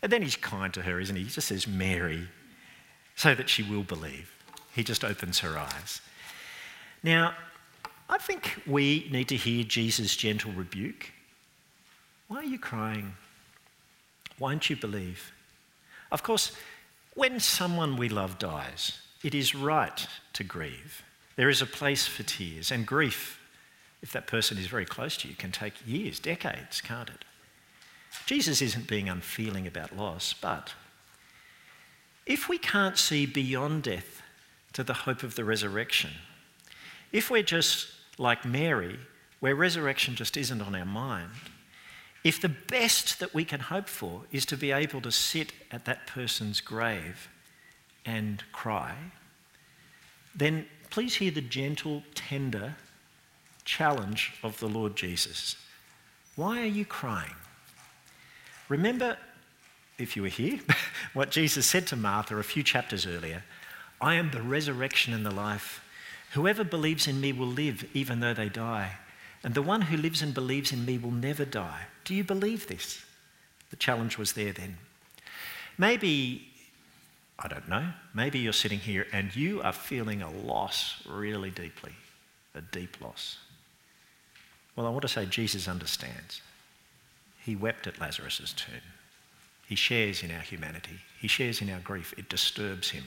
[0.00, 1.24] And then he's kind to her, isn't he?
[1.24, 2.28] He just says, Mary,
[3.14, 4.32] so that she will believe.
[4.74, 6.00] He just opens her eyes.
[7.02, 7.34] Now,
[8.08, 11.12] I think we need to hear Jesus' gentle rebuke
[12.28, 13.14] Why are you crying?
[14.38, 15.32] Why don't you believe?
[16.10, 16.52] Of course,
[17.14, 21.02] when someone we love dies, it is right to grieve.
[21.36, 23.40] There is a place for tears, and grief,
[24.02, 27.24] if that person is very close to you, can take years, decades, can't it?
[28.24, 30.74] Jesus isn't being unfeeling about loss, but
[32.24, 34.22] if we can't see beyond death
[34.72, 36.10] to the hope of the resurrection,
[37.12, 38.98] if we're just like Mary,
[39.40, 41.30] where resurrection just isn't on our mind,
[42.26, 45.84] if the best that we can hope for is to be able to sit at
[45.84, 47.28] that person's grave
[48.04, 48.96] and cry,
[50.34, 52.74] then please hear the gentle, tender
[53.64, 55.54] challenge of the Lord Jesus.
[56.34, 57.36] Why are you crying?
[58.68, 59.16] Remember,
[59.96, 60.58] if you were here,
[61.14, 63.44] what Jesus said to Martha a few chapters earlier
[64.00, 65.80] I am the resurrection and the life.
[66.32, 68.96] Whoever believes in me will live even though they die.
[69.42, 71.82] And the one who lives and believes in me will never die.
[72.04, 73.04] Do you believe this?
[73.70, 74.78] The challenge was there then.
[75.78, 76.48] Maybe,
[77.38, 81.92] I don't know, maybe you're sitting here and you are feeling a loss really deeply,
[82.54, 83.38] a deep loss.
[84.74, 86.42] Well, I want to say Jesus understands.
[87.44, 88.80] He wept at Lazarus' tomb.
[89.68, 92.14] He shares in our humanity, he shares in our grief.
[92.16, 93.04] It disturbs him.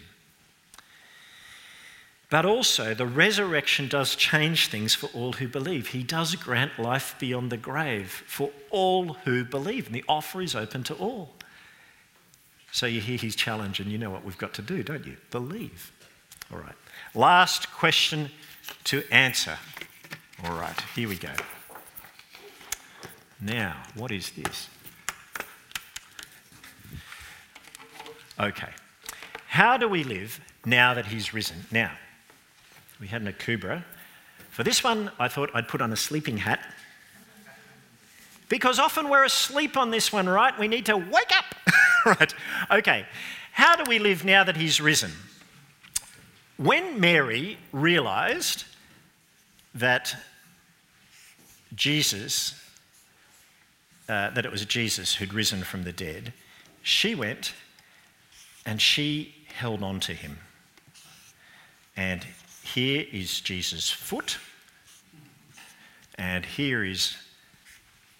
[2.29, 5.87] But also, the resurrection does change things for all who believe.
[5.87, 10.53] He does grant life beyond the grave for all who believe, and the offer is
[10.53, 11.33] open to all.
[12.71, 15.17] So you hear his challenge, and you know what we've got to do, don't you?
[15.31, 15.91] Believe.
[16.53, 16.75] All right.
[17.15, 18.29] Last question
[18.85, 19.57] to answer.
[20.43, 21.31] All right, here we go.
[23.41, 24.69] Now, what is this?
[28.39, 28.69] Okay.
[29.47, 31.57] How do we live now that he's risen?
[31.71, 31.91] Now,
[32.99, 33.83] we had an Akubra.
[34.49, 36.59] For this one, I thought I'd put on a sleeping hat.
[38.49, 40.57] Because often we're asleep on this one, right?
[40.57, 41.55] We need to wake up.
[42.05, 42.33] right.
[42.71, 43.05] Okay.
[43.51, 45.11] How do we live now that he's risen?
[46.57, 48.65] When Mary realized
[49.75, 50.15] that
[51.75, 52.55] Jesus,
[54.09, 56.33] uh, that it was Jesus who'd risen from the dead,
[56.81, 57.53] she went
[58.65, 60.39] and she held on to him.
[61.95, 62.25] And
[62.73, 64.37] here is Jesus' foot,
[66.15, 67.15] and here is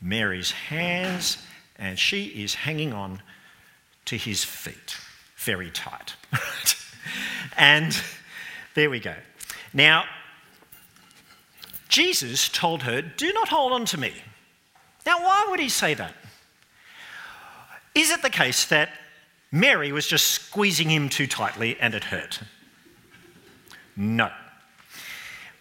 [0.02, 1.38] Mary's hands,
[1.78, 3.22] and she is hanging on
[4.06, 4.98] to his feet
[5.38, 6.16] very tight.
[7.58, 8.00] and
[8.76, 9.16] there we go.
[9.74, 10.06] Now,
[11.88, 14.14] Jesus told her, Do not hold on to me.
[15.06, 16.14] Now, why would he say that?
[17.96, 18.90] Is it the case that
[19.52, 22.42] Mary was just squeezing him too tightly and it hurt?
[24.00, 24.32] No.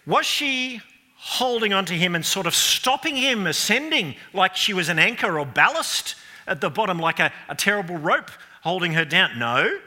[0.05, 0.81] Was she
[1.15, 5.45] holding onto him and sort of stopping him ascending like she was an anchor or
[5.45, 6.15] ballast
[6.47, 8.31] at the bottom, like a, a terrible rope
[8.63, 9.37] holding her down?
[9.37, 9.79] No.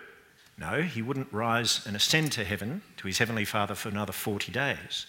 [0.59, 4.53] No, he wouldn't rise and ascend to heaven, to his heavenly Father, for another 40
[4.53, 5.07] days.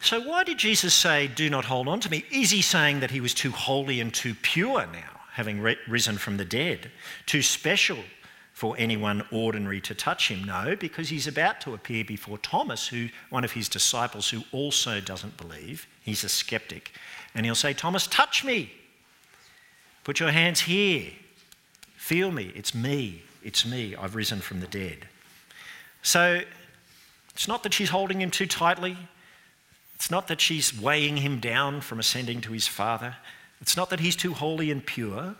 [0.00, 2.24] So, why did Jesus say, Do not hold on to me?
[2.32, 6.36] Is he saying that he was too holy and too pure now, having risen from
[6.36, 6.90] the dead?
[7.26, 7.98] Too special
[8.56, 10.42] for anyone ordinary to touch him.
[10.42, 14.98] No, because he's about to appear before Thomas, who one of his disciples who also
[14.98, 15.86] doesn't believe.
[16.02, 16.92] He's a skeptic.
[17.34, 18.72] And he'll say, Thomas, touch me.
[20.04, 21.10] Put your hands here.
[21.98, 22.50] Feel me.
[22.54, 23.24] It's me.
[23.42, 23.94] It's me.
[23.94, 25.06] I've risen from the dead.
[26.00, 26.40] So
[27.34, 28.96] it's not that she's holding him too tightly.
[29.96, 33.16] It's not that she's weighing him down from ascending to his Father.
[33.60, 35.36] It's not that he's too holy and pure.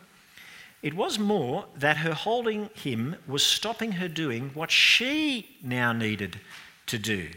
[0.82, 6.38] It was more that her holding him was stopping her doing what she now needed
[6.86, 7.28] to do.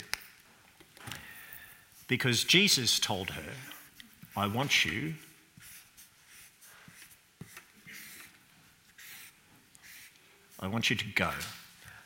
[2.07, 3.51] Because Jesus told her,
[4.35, 5.15] I want you
[10.61, 11.29] I want you to go.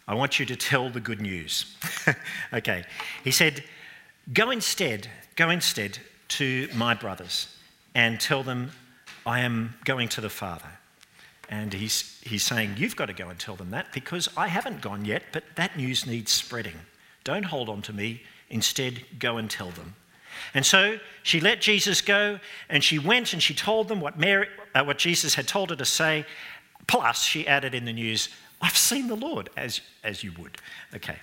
[0.08, 1.76] I want you to tell the good news.
[2.54, 2.84] okay.
[3.24, 3.64] He said,
[4.32, 5.98] Go instead, go instead
[6.30, 7.48] to my brothers
[7.96, 8.72] and tell them
[9.26, 10.70] I am going to the Father.
[11.54, 14.82] And he's, he's saying, You've got to go and tell them that because I haven't
[14.82, 16.80] gone yet, but that news needs spreading.
[17.24, 18.24] Don't hold on to me.
[18.50, 19.94] Instead, go and tell them.
[20.56, 22.40] And so she let Jesus go
[22.70, 25.76] and she went and she told them what, Mary, uh, what Jesus had told her
[25.76, 26.26] to say.
[26.88, 30.58] Plus, she added in the news, I've seen the Lord, as, as you would.
[30.96, 31.18] Okay.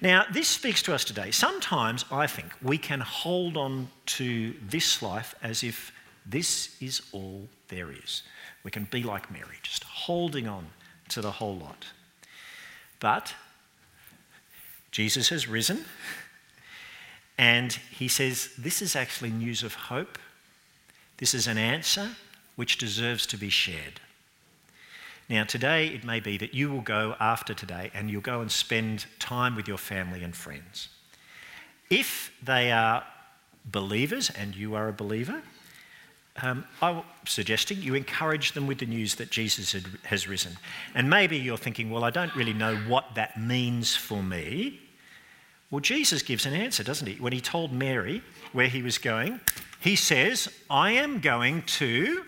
[0.00, 1.32] Now, this speaks to us today.
[1.32, 5.92] Sometimes I think we can hold on to this life as if
[6.24, 8.22] this is all there is.
[8.66, 10.66] We can be like Mary, just holding on
[11.10, 11.86] to the whole lot.
[12.98, 13.32] But
[14.90, 15.84] Jesus has risen,
[17.38, 20.18] and he says this is actually news of hope
[21.18, 22.16] This is an answer
[22.56, 24.00] which deserves to be shared.
[25.28, 28.50] Now, today it may be that you will go after today and you'll go and
[28.50, 30.88] spend time with your family and friends.
[31.88, 33.04] If they are
[33.64, 35.42] believers and you are a believer,
[36.42, 40.56] um, I'm suggesting you encourage them with the news that Jesus had, has risen.
[40.94, 44.80] And maybe you're thinking, well, I don't really know what that means for me.
[45.70, 47.14] Well, Jesus gives an answer, doesn't he?
[47.14, 48.22] When he told Mary
[48.52, 49.40] where he was going,
[49.80, 52.24] he says, I am going to.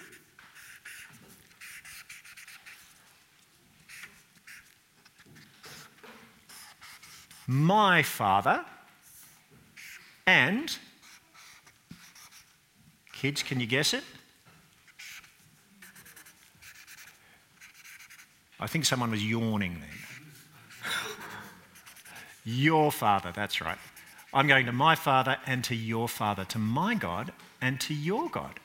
[7.47, 8.65] My Father
[10.27, 10.77] and
[13.19, 14.05] Kids, can you guess it?
[18.61, 20.93] I think someone was yawning then.
[22.45, 23.79] your Father, that's right.
[24.33, 28.29] I'm going to my Father and to your Father, to my God and to your
[28.29, 28.61] God.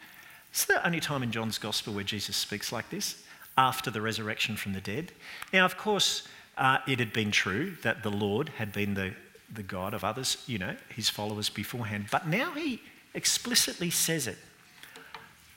[0.51, 3.23] It's the only time in John's Gospel where Jesus speaks like this
[3.57, 5.13] after the resurrection from the dead.
[5.51, 6.27] Now, of course,
[6.59, 9.15] uh, it had been true that the Lord had been the,
[9.51, 12.79] the God of others, you know, his followers beforehand, but now he
[13.13, 14.37] explicitly says it.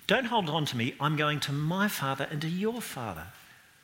[0.07, 0.95] Don't hold on to me.
[1.01, 3.27] I'm going to my Father and to your Father,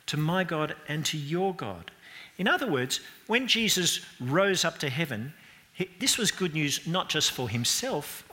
[0.07, 1.91] to my God and to your God.
[2.37, 5.33] In other words, when Jesus rose up to heaven,
[5.73, 8.23] he, this was good news not just for himself,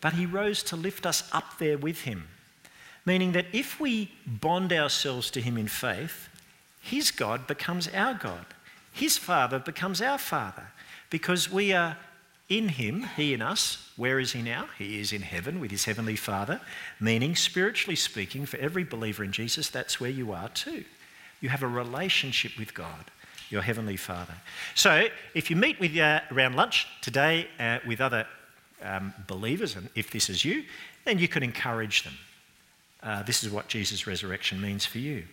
[0.00, 2.28] but he rose to lift us up there with him.
[3.06, 6.28] Meaning that if we bond ourselves to him in faith,
[6.80, 8.46] his God becomes our God.
[8.92, 10.68] His Father becomes our Father
[11.10, 11.96] because we are
[12.48, 14.66] in him, he in us, where is he now?
[14.78, 16.60] He is in heaven with his heavenly Father,
[17.00, 20.84] meaning, spiritually speaking, for every believer in Jesus, that's where you are too.
[21.40, 23.10] You have a relationship with God,
[23.48, 24.34] your heavenly Father.
[24.74, 28.26] So, if you meet with uh, around lunch today uh, with other
[28.82, 30.64] um, believers, and if this is you,
[31.04, 32.14] then you can encourage them.
[33.02, 35.24] Uh, this is what Jesus' resurrection means for you.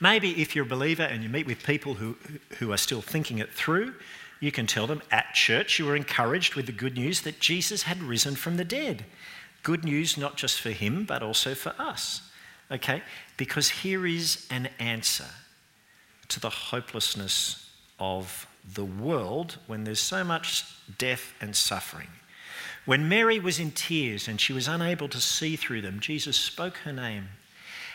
[0.00, 2.16] Maybe if you're a believer and you meet with people who,
[2.58, 3.94] who are still thinking it through,
[4.42, 7.84] you can tell them at church you were encouraged with the good news that Jesus
[7.84, 9.04] had risen from the dead.
[9.62, 12.22] Good news not just for him, but also for us.
[12.68, 13.02] Okay?
[13.36, 15.28] Because here is an answer
[16.26, 20.64] to the hopelessness of the world when there's so much
[20.98, 22.08] death and suffering.
[22.84, 26.78] When Mary was in tears and she was unable to see through them, Jesus spoke
[26.78, 27.28] her name.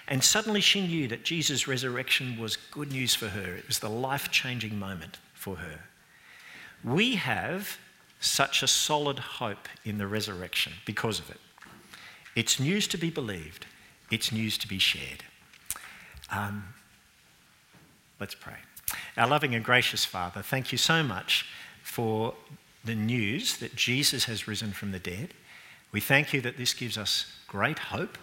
[0.07, 3.55] And suddenly she knew that Jesus' resurrection was good news for her.
[3.55, 5.81] It was the life changing moment for her.
[6.88, 7.78] We have
[8.21, 11.39] such a solid hope in the resurrection because of it.
[12.36, 13.65] It's news to be believed,
[14.10, 15.23] it's news to be shared.
[16.32, 16.63] Um,
[18.19, 18.58] let's pray.
[19.17, 21.45] Our loving and gracious Father, thank you so much
[21.84, 22.36] for
[22.86, 25.34] the news that Jesus has risen from the dead.
[25.91, 28.17] We thank you that this gives us great hope.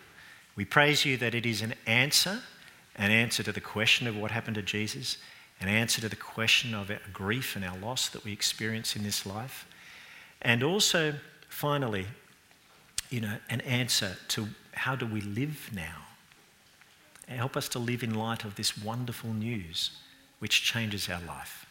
[0.57, 2.41] We praise you that it is an answer,
[2.97, 5.19] an answer to the question of what happened to Jesus
[5.65, 9.03] an answer to the question of our grief and our loss that we experience in
[9.03, 9.67] this life.
[10.43, 11.15] And also,
[11.49, 12.07] finally,
[13.09, 15.97] you know, an answer to how do we live now?
[17.29, 19.93] Help us to live in light of this wonderful news
[20.39, 21.65] which changes our life.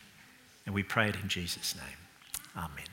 [0.65, 1.97] And we pray it in Jesus' name.
[2.57, 2.92] Amen.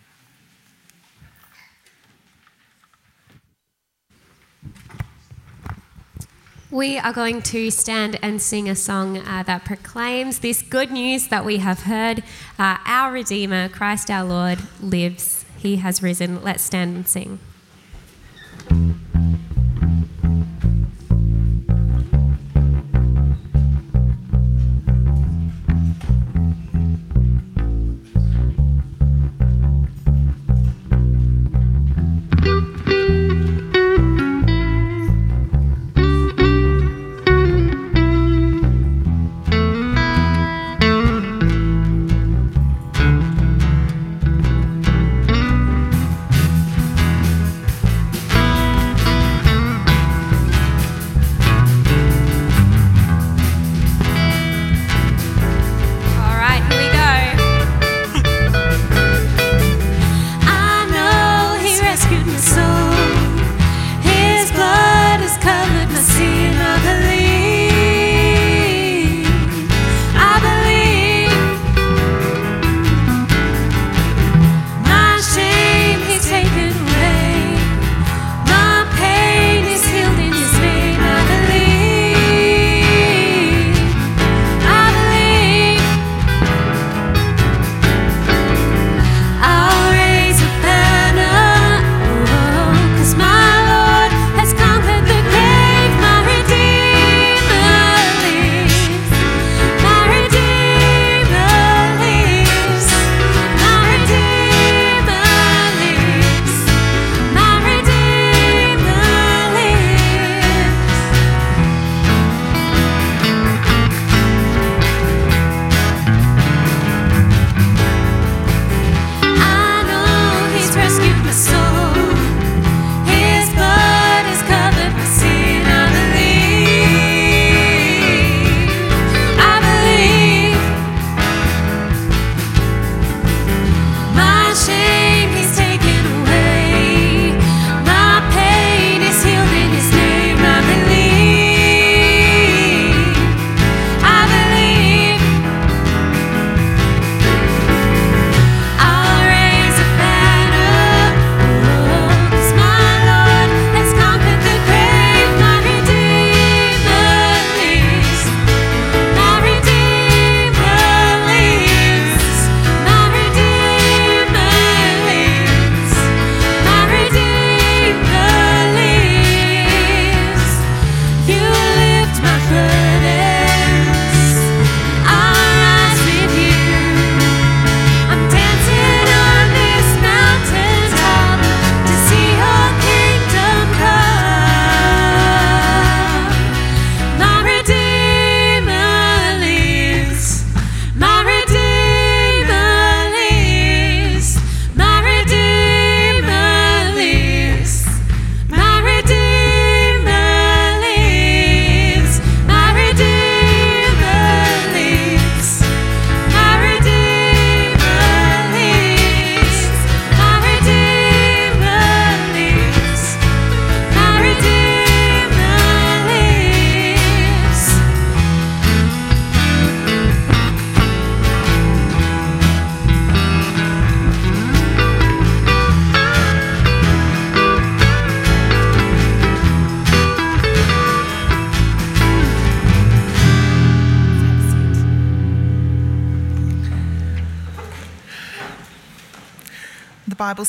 [6.73, 11.27] We are going to stand and sing a song uh, that proclaims this good news
[11.27, 12.23] that we have heard.
[12.61, 15.45] Uh, our Redeemer, Christ our Lord, lives.
[15.59, 16.45] He has risen.
[16.45, 17.41] Let's stand and sing.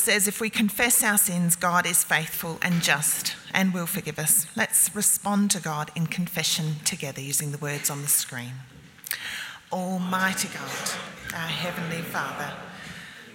[0.02, 4.46] Says if we confess our sins, God is faithful and just and will forgive us.
[4.56, 8.54] Let's respond to God in confession together using the words on the screen.
[9.72, 10.90] Almighty God,
[11.34, 12.52] our Heavenly Father,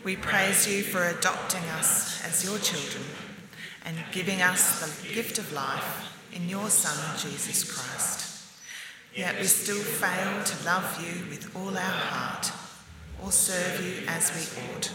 [0.04, 3.06] we praise you for adopting us as your children
[3.86, 8.44] and giving us the gift of life in your Son, Jesus Christ.
[9.16, 12.52] Yet we still fail to love you with all our heart
[13.24, 14.92] or serve you as we ought.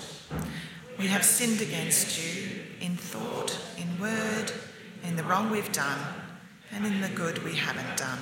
[1.02, 4.52] We have sinned against you in thought, in word,
[5.02, 5.98] in the wrong we've done,
[6.70, 8.20] and in the good we haven't done.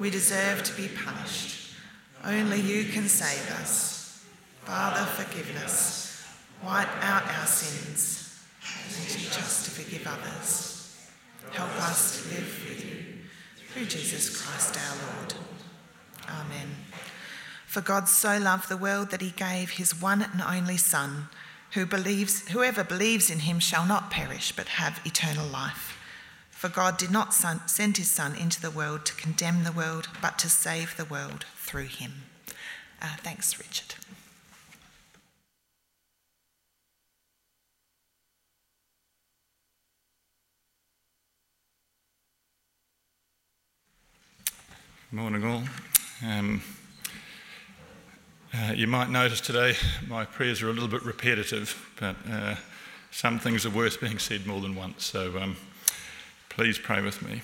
[0.00, 1.76] We deserve to be punished.
[2.24, 4.24] Only you can save us.
[4.64, 6.26] Father, forgive us.
[6.64, 10.98] Wipe out our sins and teach us to forgive others.
[11.52, 13.04] Help us to live with you
[13.68, 15.34] through Jesus Christ our Lord.
[16.28, 16.70] Amen.
[17.68, 21.28] For God so loved the world that he gave his one and only Son
[21.74, 25.98] who believes, whoever believes in him shall not perish but have eternal life.
[26.50, 30.38] For God did not send his Son into the world to condemn the world, but
[30.40, 32.12] to save the world through him.
[33.00, 33.96] Uh, thanks, Richard.
[45.10, 45.62] Morning, all.
[46.24, 46.62] Um,
[48.54, 49.74] uh, you might notice today
[50.08, 52.54] my prayers are a little bit repetitive, but uh,
[53.10, 55.56] some things are worth being said more than once, so um,
[56.50, 57.40] please pray with me.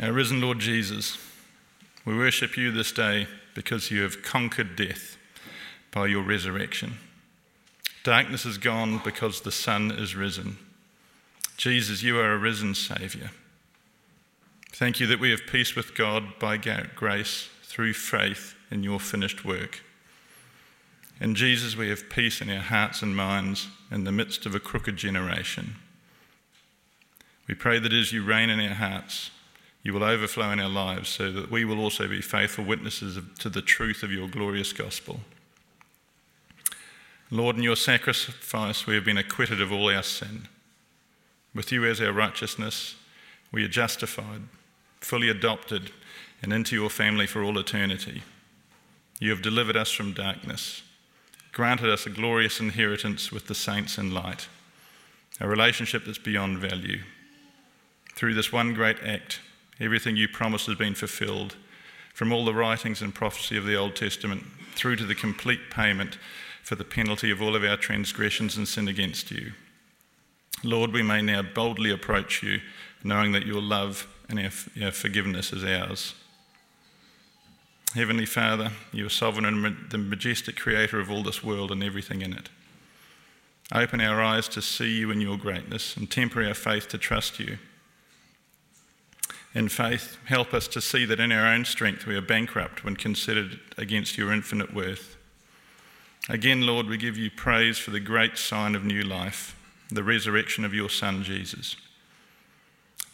[0.00, 1.18] Our risen Lord Jesus,
[2.04, 5.16] we worship you this day because you have conquered death
[5.90, 6.98] by your resurrection.
[8.04, 10.56] Darkness is gone because the sun is risen.
[11.56, 13.30] Jesus, you are a risen Saviour.
[14.70, 16.56] Thank you that we have peace with God by
[16.94, 17.48] grace
[17.78, 19.82] through faith in your finished work.
[21.20, 24.58] In Jesus, we have peace in our hearts and minds in the midst of a
[24.58, 25.76] crooked generation.
[27.46, 29.30] We pray that as you reign in our hearts,
[29.84, 33.48] you will overflow in our lives so that we will also be faithful witnesses to
[33.48, 35.20] the truth of your glorious gospel.
[37.30, 40.48] Lord, in your sacrifice, we have been acquitted of all our sin.
[41.54, 42.96] With you as our righteousness,
[43.52, 44.42] we are justified,
[45.00, 45.92] fully adopted,
[46.42, 48.22] and into your family for all eternity.
[49.20, 50.82] You have delivered us from darkness,
[51.52, 54.48] granted us a glorious inheritance with the saints in light,
[55.40, 57.00] a relationship that's beyond value.
[58.14, 59.40] Through this one great act,
[59.80, 61.56] everything you promised has been fulfilled,
[62.14, 66.18] from all the writings and prophecy of the Old Testament through to the complete payment
[66.62, 69.52] for the penalty of all of our transgressions and sin against you.
[70.62, 72.60] Lord, we may now boldly approach you,
[73.02, 76.14] knowing that your love and our, forgiveness is ours.
[77.94, 82.20] Heavenly Father, you are sovereign and the majestic creator of all this world and everything
[82.20, 82.50] in it.
[83.72, 87.38] Open our eyes to see you in your greatness and temper our faith to trust
[87.40, 87.58] you.
[89.54, 92.94] In faith, help us to see that in our own strength we are bankrupt when
[92.94, 95.16] considered against your infinite worth.
[96.28, 99.58] Again, Lord, we give you praise for the great sign of new life,
[99.90, 101.76] the resurrection of your Son, Jesus.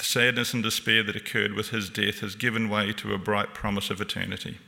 [0.05, 3.55] The sadness and despair that occurred with his death has given way to a bright
[3.55, 4.59] promise of eternity.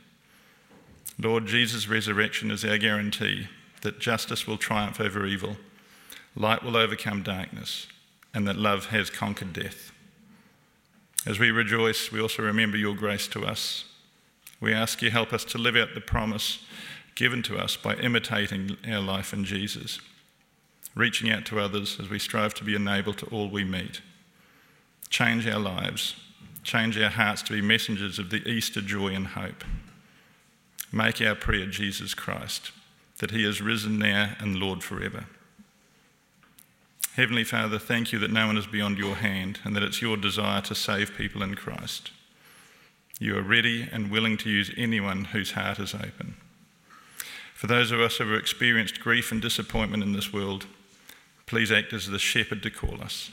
[1.19, 3.47] Lord, Jesus' resurrection is our guarantee
[3.81, 5.57] that justice will triumph over evil,
[6.35, 7.85] light will overcome darkness,
[8.33, 9.91] and that love has conquered death.
[11.23, 13.85] As we rejoice, we also remember your grace to us.
[14.59, 16.65] We ask you help us to live out the promise
[17.13, 19.99] given to us by imitating our life in Jesus,
[20.95, 24.01] reaching out to others as we strive to be neighbour to all we meet.
[25.09, 26.15] Change our lives,
[26.63, 29.63] change our hearts to be messengers of the Easter joy and hope.
[30.91, 32.71] Make our prayer Jesus Christ,
[33.19, 35.25] that he is risen now and Lord forever.
[37.15, 40.17] Heavenly Father, thank you that no one is beyond your hand and that it's your
[40.17, 42.11] desire to save people in Christ.
[43.19, 46.35] You are ready and willing to use anyone whose heart is open.
[47.55, 50.67] For those of us who have experienced grief and disappointment in this world,
[51.47, 53.31] please act as the shepherd to call us.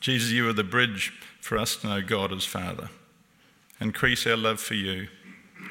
[0.00, 2.90] Jesus, you are the bridge for us to know God as Father.
[3.80, 5.08] Increase our love for you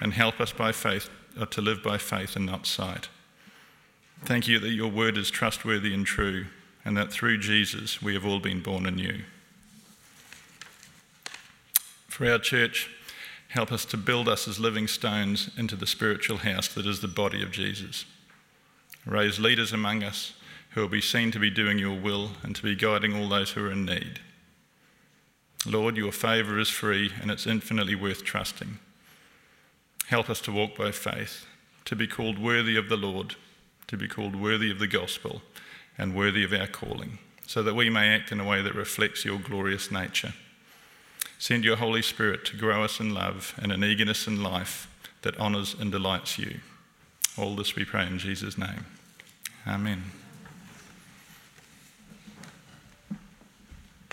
[0.02, 1.10] and help us by faith
[1.40, 3.10] uh, to live by faith and not sight.
[4.24, 6.46] Thank you that your word is trustworthy and true,
[6.84, 9.22] and that through Jesus we have all been born anew.
[12.08, 12.90] For our church,
[13.50, 17.08] help us to build us as living stones into the spiritual house that is the
[17.08, 18.06] body of Jesus.
[19.06, 20.34] Raise leaders among us
[20.76, 23.52] who will be seen to be doing your will and to be guiding all those
[23.52, 24.20] who are in need.
[25.66, 28.78] Lord, your favour is free and it's infinitely worth trusting.
[30.08, 31.46] Help us to walk by faith,
[31.86, 33.36] to be called worthy of the Lord,
[33.88, 35.42] to be called worthy of the gospel
[35.98, 39.24] and worthy of our calling, so that we may act in a way that reflects
[39.24, 40.34] your glorious nature.
[41.40, 44.90] Send your Holy Spirit to grow us in love and an eagerness in life
[45.22, 46.60] that honours and delights you.
[47.38, 48.86] All this we pray in Jesus' name.
[49.66, 50.04] Amen.